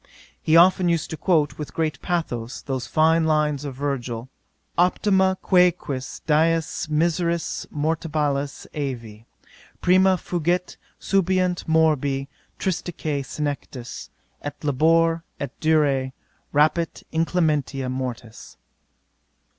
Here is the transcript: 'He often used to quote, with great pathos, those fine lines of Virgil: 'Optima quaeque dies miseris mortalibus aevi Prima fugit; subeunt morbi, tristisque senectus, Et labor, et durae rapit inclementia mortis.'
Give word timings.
'He 0.41 0.57
often 0.57 0.89
used 0.89 1.11
to 1.11 1.15
quote, 1.17 1.59
with 1.59 1.75
great 1.75 2.01
pathos, 2.01 2.63
those 2.63 2.87
fine 2.87 3.25
lines 3.25 3.63
of 3.65 3.75
Virgil: 3.75 4.29
'Optima 4.75 5.37
quaeque 5.43 6.01
dies 6.25 6.87
miseris 6.89 7.67
mortalibus 7.69 8.65
aevi 8.73 9.25
Prima 9.79 10.17
fugit; 10.17 10.77
subeunt 10.99 11.67
morbi, 11.67 12.27
tristisque 12.57 13.23
senectus, 13.23 14.09
Et 14.41 14.55
labor, 14.63 15.23
et 15.39 15.51
durae 15.59 16.13
rapit 16.51 17.03
inclementia 17.13 17.87
mortis.' 17.91 18.57